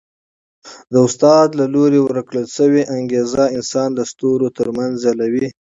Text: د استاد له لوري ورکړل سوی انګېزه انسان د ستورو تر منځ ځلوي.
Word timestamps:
د 0.91 0.93
استاد 1.07 1.47
له 1.59 1.65
لوري 1.75 1.99
ورکړل 2.03 2.45
سوی 2.57 2.81
انګېزه 2.95 3.43
انسان 3.57 3.89
د 3.93 3.99
ستورو 4.11 4.47
تر 4.57 4.67
منځ 4.77 4.93
ځلوي. 5.05 5.47